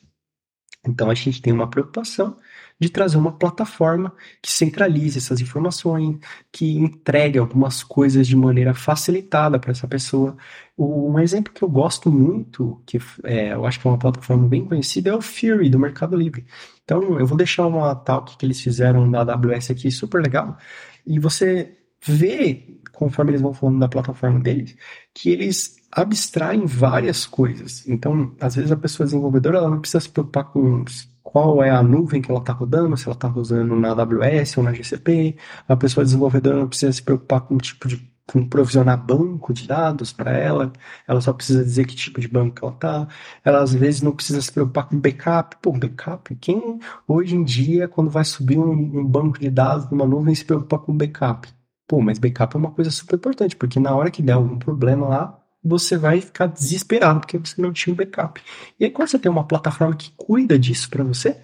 Então 0.86 1.10
a 1.10 1.14
gente 1.14 1.42
tem 1.42 1.52
uma 1.52 1.68
preocupação 1.68 2.38
de 2.78 2.90
trazer 2.90 3.16
uma 3.16 3.32
plataforma 3.32 4.12
que 4.42 4.50
centralize 4.52 5.18
essas 5.18 5.40
informações, 5.40 6.18
que 6.52 6.76
entregue 6.76 7.38
algumas 7.38 7.82
coisas 7.82 8.26
de 8.26 8.36
maneira 8.36 8.74
facilitada 8.74 9.58
para 9.58 9.72
essa 9.72 9.88
pessoa. 9.88 10.36
Um 10.78 11.18
exemplo 11.18 11.52
que 11.52 11.62
eu 11.62 11.68
gosto 11.68 12.12
muito, 12.12 12.82
que 12.86 12.98
é, 13.24 13.54
eu 13.54 13.64
acho 13.64 13.80
que 13.80 13.86
é 13.86 13.90
uma 13.90 13.98
plataforma 13.98 14.46
bem 14.46 14.64
conhecida, 14.66 15.10
é 15.10 15.14
o 15.14 15.22
Fury 15.22 15.70
do 15.70 15.78
Mercado 15.78 16.16
Livre. 16.16 16.46
Então 16.84 17.18
eu 17.18 17.26
vou 17.26 17.36
deixar 17.36 17.66
uma 17.66 17.94
talk 17.94 18.36
que 18.36 18.44
eles 18.44 18.60
fizeram 18.60 19.06
na 19.06 19.20
AWS 19.20 19.70
aqui 19.70 19.90
super 19.90 20.22
legal, 20.22 20.58
e 21.06 21.18
você 21.18 21.76
vê, 22.04 22.78
conforme 22.92 23.32
eles 23.32 23.40
vão 23.40 23.54
falando 23.54 23.78
da 23.78 23.88
plataforma 23.88 24.38
deles, 24.40 24.76
que 25.14 25.30
eles 25.30 25.76
abstraem 25.90 26.66
várias 26.66 27.26
coisas. 27.26 27.86
Então, 27.88 28.34
às 28.40 28.54
vezes 28.54 28.70
a 28.70 28.76
pessoa 28.76 29.06
desenvolvedora 29.06 29.58
ela 29.58 29.70
não 29.70 29.80
precisa 29.80 30.00
se 30.00 30.10
preocupar 30.10 30.44
com 30.44 30.84
qual 31.26 31.62
é 31.62 31.70
a 31.70 31.82
nuvem 31.82 32.22
que 32.22 32.30
ela 32.30 32.40
está 32.40 32.52
rodando, 32.52 32.96
se 32.96 33.06
ela 33.06 33.14
está 33.14 33.28
usando 33.28 33.74
na 33.74 33.90
AWS 33.90 34.58
ou 34.58 34.64
na 34.64 34.72
GCP. 34.72 35.36
A 35.68 35.76
pessoa 35.76 36.04
desenvolvedora 36.04 36.56
não 36.56 36.68
precisa 36.68 36.92
se 36.92 37.02
preocupar 37.02 37.40
com 37.40 37.56
o 37.56 37.58
tipo 37.58 37.88
de 37.88 37.96
com 38.26 38.44
provisionar 38.48 39.04
banco 39.04 39.52
de 39.52 39.68
dados 39.68 40.12
para 40.12 40.32
ela, 40.36 40.72
ela 41.06 41.20
só 41.20 41.32
precisa 41.32 41.62
dizer 41.62 41.86
que 41.86 41.94
tipo 41.94 42.20
de 42.20 42.26
banco 42.26 42.58
ela 42.60 42.74
está. 42.74 43.08
Ela 43.44 43.60
às 43.60 43.72
vezes 43.72 44.02
não 44.02 44.12
precisa 44.12 44.40
se 44.40 44.52
preocupar 44.52 44.88
com 44.88 44.98
backup. 44.98 45.56
Pô, 45.62 45.72
backup, 45.72 46.34
quem 46.36 46.80
hoje 47.06 47.36
em 47.36 47.44
dia, 47.44 47.86
quando 47.88 48.10
vai 48.10 48.24
subir 48.24 48.58
um, 48.58 48.72
um 48.72 49.04
banco 49.04 49.38
de 49.38 49.48
dados 49.50 49.88
numa 49.90 50.06
nuvem, 50.06 50.34
se 50.34 50.44
preocupa 50.44 50.78
com 50.78 50.96
backup? 50.96 51.48
Pô, 51.86 52.00
mas 52.00 52.18
backup 52.18 52.56
é 52.56 52.58
uma 52.58 52.72
coisa 52.72 52.90
super 52.90 53.16
importante, 53.16 53.54
porque 53.56 53.78
na 53.78 53.94
hora 53.94 54.10
que 54.10 54.22
der 54.22 54.32
algum 54.32 54.58
problema 54.58 55.06
lá, 55.08 55.45
você 55.66 55.96
vai 55.96 56.20
ficar 56.20 56.46
desesperado 56.46 57.20
porque 57.20 57.38
você 57.38 57.60
não 57.60 57.72
tinha 57.72 57.92
um 57.92 57.96
backup. 57.96 58.40
E 58.78 58.84
aí, 58.84 58.90
quando 58.90 59.08
você 59.08 59.18
tem 59.18 59.30
uma 59.30 59.46
plataforma 59.46 59.94
que 59.94 60.12
cuida 60.16 60.58
disso 60.58 60.88
para 60.88 61.04
você, 61.04 61.36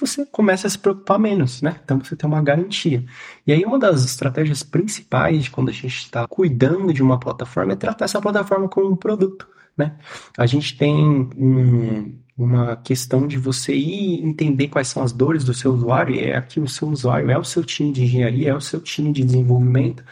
você 0.00 0.24
começa 0.26 0.66
a 0.66 0.70
se 0.70 0.78
preocupar 0.78 1.18
menos, 1.18 1.60
né? 1.62 1.80
Então 1.84 1.98
você 1.98 2.14
tem 2.14 2.28
uma 2.28 2.42
garantia. 2.42 3.04
E 3.46 3.52
aí, 3.52 3.64
uma 3.64 3.78
das 3.78 4.04
estratégias 4.04 4.62
principais 4.62 5.44
de 5.44 5.50
quando 5.50 5.70
a 5.70 5.72
gente 5.72 5.96
está 5.96 6.26
cuidando 6.26 6.92
de 6.92 7.02
uma 7.02 7.18
plataforma 7.18 7.72
é 7.72 7.76
tratar 7.76 8.04
essa 8.04 8.20
plataforma 8.20 8.68
como 8.68 8.90
um 8.90 8.96
produto, 8.96 9.48
né? 9.76 9.96
A 10.36 10.46
gente 10.46 10.76
tem 10.76 10.94
um, 10.94 12.14
uma 12.36 12.76
questão 12.76 13.26
de 13.26 13.36
você 13.36 13.74
ir 13.74 14.24
entender 14.24 14.68
quais 14.68 14.88
são 14.88 15.02
as 15.02 15.12
dores 15.12 15.42
do 15.42 15.52
seu 15.52 15.72
usuário, 15.72 16.14
e 16.14 16.20
é 16.20 16.36
aqui 16.36 16.60
o 16.60 16.68
seu 16.68 16.88
usuário, 16.88 17.30
é 17.30 17.38
o 17.38 17.44
seu 17.44 17.64
time 17.64 17.92
de 17.92 18.04
engenharia, 18.04 18.50
é 18.50 18.54
o 18.54 18.60
seu 18.60 18.80
time 18.80 19.12
de 19.12 19.24
desenvolvimento, 19.24 20.04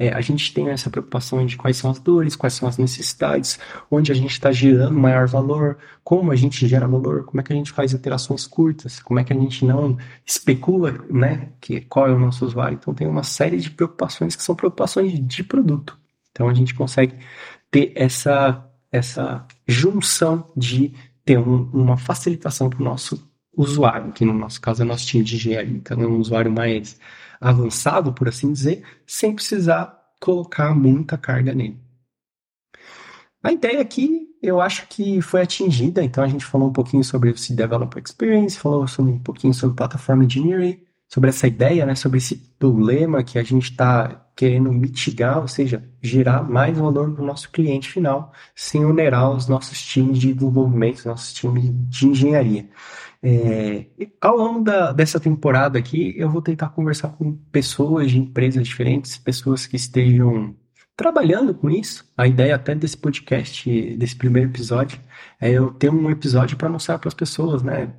é, 0.00 0.14
a 0.14 0.20
gente 0.22 0.54
tem 0.54 0.70
essa 0.70 0.88
preocupação 0.88 1.44
de 1.44 1.58
quais 1.58 1.76
são 1.76 1.90
as 1.90 1.98
dores, 1.98 2.34
quais 2.34 2.54
são 2.54 2.66
as 2.66 2.78
necessidades, 2.78 3.58
onde 3.90 4.10
a 4.10 4.14
gente 4.14 4.30
está 4.30 4.50
gerando 4.50 4.98
maior 4.98 5.28
valor, 5.28 5.76
como 6.02 6.32
a 6.32 6.36
gente 6.36 6.66
gera 6.66 6.88
valor, 6.88 7.24
como 7.26 7.38
é 7.38 7.44
que 7.44 7.52
a 7.52 7.56
gente 7.56 7.70
faz 7.70 7.92
interações 7.92 8.46
curtas, 8.46 8.98
como 8.98 9.20
é 9.20 9.24
que 9.24 9.34
a 9.34 9.36
gente 9.36 9.62
não 9.62 9.98
especula, 10.24 11.04
né, 11.10 11.50
que 11.60 11.82
qual 11.82 12.06
é 12.06 12.12
o 12.12 12.18
nosso 12.18 12.46
usuário. 12.46 12.78
Então 12.80 12.94
tem 12.94 13.06
uma 13.06 13.22
série 13.22 13.58
de 13.58 13.70
preocupações 13.70 14.34
que 14.34 14.42
são 14.42 14.54
preocupações 14.54 15.12
de 15.20 15.44
produto. 15.44 15.98
Então 16.30 16.48
a 16.48 16.54
gente 16.54 16.74
consegue 16.74 17.16
ter 17.70 17.92
essa 17.94 18.66
essa 18.90 19.46
junção 19.68 20.50
de 20.56 20.94
ter 21.24 21.38
um, 21.38 21.70
uma 21.72 21.96
facilitação 21.98 22.70
para 22.70 22.80
o 22.80 22.84
nosso 22.84 23.29
usuário, 23.56 24.12
que 24.12 24.24
no 24.24 24.32
nosso 24.32 24.60
caso 24.60 24.82
é 24.82 24.84
nosso 24.84 25.06
time 25.06 25.24
de 25.24 25.36
engenharia, 25.36 25.76
então 25.76 26.00
é 26.00 26.06
um 26.06 26.18
usuário 26.18 26.50
mais 26.50 26.98
avançado, 27.40 28.12
por 28.12 28.28
assim 28.28 28.52
dizer, 28.52 28.84
sem 29.06 29.34
precisar 29.34 29.98
colocar 30.20 30.74
muita 30.74 31.16
carga 31.16 31.54
nele. 31.54 31.78
A 33.42 33.52
ideia 33.52 33.80
aqui, 33.80 34.28
eu 34.42 34.60
acho 34.60 34.86
que 34.88 35.22
foi 35.22 35.40
atingida, 35.40 36.04
então 36.04 36.22
a 36.22 36.28
gente 36.28 36.44
falou 36.44 36.68
um 36.68 36.72
pouquinho 36.72 37.02
sobre 37.02 37.30
esse 37.30 37.54
Developer 37.54 38.02
Experience, 38.02 38.58
falou 38.58 38.86
sobre 38.86 39.12
um 39.12 39.18
pouquinho 39.18 39.54
sobre 39.54 39.76
Platform 39.76 40.22
Engineering, 40.22 40.80
sobre 41.10 41.28
essa 41.30 41.48
ideia, 41.48 41.84
né, 41.84 41.96
sobre 41.96 42.18
esse 42.18 42.36
problema 42.56 43.24
que 43.24 43.36
a 43.36 43.42
gente 43.42 43.72
está 43.72 44.28
querendo 44.36 44.72
mitigar, 44.72 45.40
ou 45.40 45.48
seja, 45.48 45.84
gerar 46.00 46.48
mais 46.48 46.78
valor 46.78 47.12
para 47.12 47.22
o 47.22 47.26
nosso 47.26 47.50
cliente 47.50 47.90
final, 47.90 48.32
sem 48.54 48.84
onerar 48.84 49.30
os 49.32 49.48
nossos 49.48 49.82
times 49.82 50.18
de 50.18 50.32
desenvolvimento, 50.32 51.04
nossos 51.06 51.34
times 51.34 51.64
de 51.88 52.06
engenharia. 52.06 52.68
É, 53.22 53.86
ao 54.20 54.36
longo 54.36 54.62
da, 54.62 54.92
dessa 54.92 55.18
temporada 55.18 55.78
aqui, 55.78 56.14
eu 56.16 56.30
vou 56.30 56.40
tentar 56.40 56.68
conversar 56.70 57.08
com 57.08 57.36
pessoas 57.50 58.10
de 58.10 58.18
empresas 58.18 58.66
diferentes, 58.66 59.18
pessoas 59.18 59.66
que 59.66 59.76
estejam 59.76 60.54
trabalhando 60.96 61.54
com 61.54 61.68
isso. 61.68 62.08
A 62.16 62.26
ideia 62.26 62.54
até 62.54 62.74
desse 62.74 62.96
podcast, 62.96 63.68
desse 63.96 64.14
primeiro 64.16 64.48
episódio, 64.48 65.00
é 65.40 65.50
eu 65.50 65.72
ter 65.72 65.90
um 65.90 66.08
episódio 66.10 66.56
para 66.56 66.68
mostrar 66.68 66.98
para 66.98 67.08
as 67.08 67.14
pessoas, 67.14 67.62
né? 67.62 67.92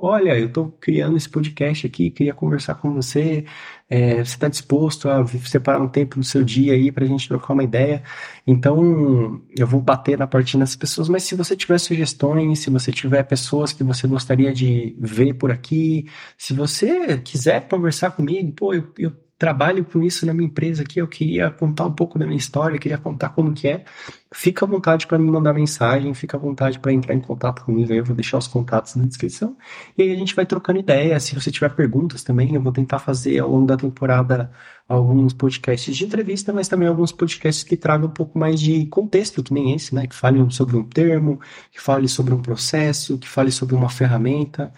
Olha, 0.00 0.38
eu 0.38 0.46
estou 0.46 0.70
criando 0.80 1.16
esse 1.16 1.28
podcast 1.28 1.84
aqui, 1.84 2.08
queria 2.10 2.32
conversar 2.32 2.76
com 2.76 2.94
você. 2.94 3.44
É, 3.90 4.16
você 4.16 4.34
está 4.34 4.46
disposto 4.46 5.08
a 5.08 5.26
separar 5.26 5.80
um 5.82 5.88
tempo 5.88 6.18
no 6.18 6.22
seu 6.22 6.44
dia 6.44 6.74
aí 6.74 6.92
para 6.92 7.04
a 7.04 7.08
gente 7.08 7.26
trocar 7.26 7.52
uma 7.52 7.64
ideia? 7.64 8.04
Então, 8.46 9.42
eu 9.56 9.66
vou 9.66 9.80
bater 9.80 10.16
na 10.16 10.26
partida 10.26 10.60
das 10.60 10.76
pessoas, 10.76 11.08
mas 11.08 11.24
se 11.24 11.34
você 11.34 11.56
tiver 11.56 11.78
sugestões, 11.78 12.60
se 12.60 12.70
você 12.70 12.92
tiver 12.92 13.24
pessoas 13.24 13.72
que 13.72 13.82
você 13.82 14.06
gostaria 14.06 14.52
de 14.54 14.94
ver 15.00 15.34
por 15.34 15.50
aqui, 15.50 16.06
se 16.36 16.54
você 16.54 17.18
quiser 17.18 17.66
conversar 17.68 18.12
comigo, 18.12 18.52
pô, 18.52 18.72
eu, 18.72 18.92
eu 18.98 19.12
trabalho 19.38 19.84
com 19.84 20.02
isso 20.02 20.26
na 20.26 20.34
minha 20.34 20.48
empresa 20.48 20.82
aqui, 20.82 21.00
eu 21.00 21.06
queria 21.08 21.50
contar 21.50 21.86
um 21.86 21.92
pouco 21.92 22.18
da 22.18 22.26
minha 22.26 22.38
história, 22.38 22.76
eu 22.76 22.80
queria 22.80 22.98
contar 22.98 23.30
como 23.30 23.52
que 23.52 23.68
é. 23.68 23.84
Fica 24.30 24.66
à 24.66 24.68
vontade 24.68 25.06
para 25.06 25.18
me 25.18 25.30
mandar 25.30 25.54
mensagem, 25.54 26.12
fica 26.12 26.36
à 26.36 26.40
vontade 26.40 26.78
para 26.78 26.92
entrar 26.92 27.14
em 27.14 27.20
contato 27.20 27.64
comigo, 27.64 27.92
eu 27.94 28.04
vou 28.04 28.14
deixar 28.14 28.36
os 28.36 28.46
contatos 28.46 28.94
na 28.94 29.06
descrição. 29.06 29.56
E 29.96 30.02
aí 30.02 30.12
a 30.12 30.16
gente 30.16 30.34
vai 30.34 30.44
trocando 30.44 30.78
ideias, 30.78 31.22
se 31.24 31.34
você 31.34 31.50
tiver 31.50 31.70
perguntas 31.74 32.22
também, 32.22 32.54
eu 32.54 32.60
vou 32.60 32.70
tentar 32.70 32.98
fazer 32.98 33.38
ao 33.38 33.50
longo 33.50 33.66
da 33.66 33.76
temporada 33.76 34.50
alguns 34.86 35.32
podcasts 35.32 35.96
de 35.96 36.04
entrevista, 36.04 36.52
mas 36.52 36.68
também 36.68 36.88
alguns 36.88 37.10
podcasts 37.10 37.64
que 37.64 37.76
tragam 37.76 38.08
um 38.08 38.12
pouco 38.12 38.38
mais 38.38 38.60
de 38.60 38.84
contexto, 38.86 39.42
que 39.42 39.52
nem 39.52 39.74
esse, 39.74 39.94
né, 39.94 40.06
que 40.06 40.14
falem 40.14 40.48
sobre 40.50 40.76
um 40.76 40.84
termo, 40.84 41.40
que 41.70 41.80
fale 41.80 42.06
sobre 42.06 42.34
um 42.34 42.42
processo, 42.42 43.18
que 43.18 43.28
fale 43.28 43.50
sobre 43.50 43.74
uma 43.74 43.88
ferramenta. 43.88 44.72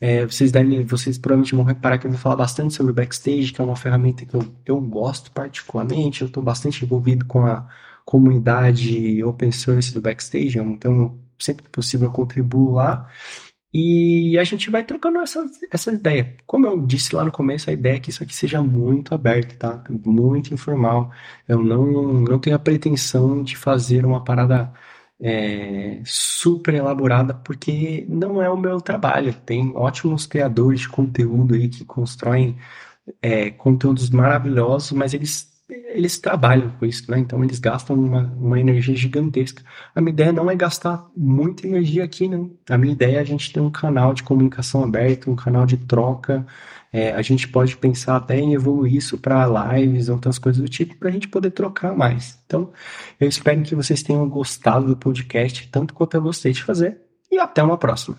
É, 0.00 0.26
vocês 0.26 0.50
devem, 0.50 0.84
vocês 0.84 1.16
provavelmente 1.16 1.54
vão 1.54 1.64
reparar 1.64 1.98
que 1.98 2.06
eu 2.06 2.10
vou 2.10 2.18
falar 2.18 2.36
bastante 2.36 2.74
sobre 2.74 2.90
o 2.92 2.94
Backstage, 2.94 3.52
que 3.52 3.60
é 3.60 3.64
uma 3.64 3.76
ferramenta 3.76 4.26
que 4.26 4.34
eu, 4.34 4.44
eu 4.64 4.80
gosto 4.80 5.30
particularmente, 5.30 6.22
eu 6.22 6.28
estou 6.28 6.42
bastante 6.42 6.84
envolvido 6.84 7.24
com 7.26 7.46
a 7.46 7.68
comunidade 8.06 9.22
open 9.24 9.52
source 9.52 9.92
do 9.92 10.00
Backstage, 10.00 10.58
então 10.58 11.18
sempre 11.38 11.64
que 11.64 11.70
possível 11.70 12.08
eu 12.08 12.12
contribuo 12.12 12.72
lá. 12.74 13.10
E 13.74 14.38
a 14.38 14.44
gente 14.44 14.70
vai 14.70 14.84
trocando 14.84 15.18
essa, 15.18 15.44
essa 15.70 15.92
ideia. 15.92 16.34
Como 16.46 16.66
eu 16.66 16.80
disse 16.86 17.14
lá 17.14 17.24
no 17.24 17.32
começo, 17.32 17.68
a 17.68 17.72
ideia 17.74 17.96
é 17.96 18.00
que 18.00 18.10
isso 18.10 18.22
aqui 18.22 18.34
seja 18.34 18.62
muito 18.62 19.14
aberto, 19.14 19.58
tá? 19.58 19.84
Muito 19.90 20.54
informal. 20.54 21.12
Eu 21.46 21.62
não, 21.62 21.86
não 22.22 22.38
tenho 22.38 22.56
a 22.56 22.58
pretensão 22.58 23.42
de 23.42 23.56
fazer 23.56 24.06
uma 24.06 24.24
parada 24.24 24.72
é, 25.20 26.00
super 26.04 26.74
elaborada, 26.74 27.34
porque 27.34 28.06
não 28.08 28.40
é 28.42 28.48
o 28.48 28.56
meu 28.56 28.80
trabalho. 28.80 29.34
Tem 29.44 29.72
ótimos 29.76 30.26
criadores 30.26 30.80
de 30.80 30.88
conteúdo 30.88 31.54
aí 31.54 31.68
que 31.68 31.84
constroem 31.84 32.56
é, 33.22 33.50
conteúdos 33.50 34.10
maravilhosos, 34.10 34.92
mas 34.92 35.14
eles 35.14 35.55
eles 35.68 36.18
trabalham 36.18 36.70
com 36.78 36.86
isso, 36.86 37.10
né? 37.10 37.18
Então 37.18 37.42
eles 37.42 37.58
gastam 37.58 37.96
uma, 37.96 38.32
uma 38.36 38.60
energia 38.60 38.94
gigantesca. 38.94 39.62
A 39.94 40.00
minha 40.00 40.12
ideia 40.12 40.32
não 40.32 40.50
é 40.50 40.54
gastar 40.54 41.04
muita 41.16 41.66
energia 41.66 42.04
aqui, 42.04 42.28
não. 42.28 42.56
A 42.68 42.78
minha 42.78 42.92
ideia 42.92 43.16
é 43.16 43.20
a 43.20 43.24
gente 43.24 43.52
ter 43.52 43.60
um 43.60 43.70
canal 43.70 44.14
de 44.14 44.22
comunicação 44.22 44.84
aberto, 44.84 45.30
um 45.30 45.34
canal 45.36 45.66
de 45.66 45.76
troca. 45.76 46.46
É, 46.92 47.12
a 47.12 47.20
gente 47.20 47.48
pode 47.48 47.76
pensar 47.76 48.16
até 48.16 48.38
em 48.38 48.54
evoluir 48.54 48.94
isso 48.94 49.18
para 49.18 49.74
lives, 49.74 50.08
outras 50.08 50.38
coisas 50.38 50.62
do 50.62 50.68
tipo, 50.68 50.96
para 50.96 51.08
a 51.08 51.12
gente 51.12 51.28
poder 51.28 51.50
trocar 51.50 51.94
mais. 51.96 52.38
Então, 52.46 52.72
eu 53.18 53.28
espero 53.28 53.62
que 53.62 53.74
vocês 53.74 54.02
tenham 54.02 54.28
gostado 54.28 54.86
do 54.86 54.96
podcast, 54.96 55.68
tanto 55.68 55.92
quanto 55.92 56.14
eu 56.14 56.22
gostei 56.22 56.52
de 56.52 56.62
fazer, 56.62 57.00
e 57.30 57.38
até 57.38 57.62
uma 57.62 57.76
próxima. 57.76 58.16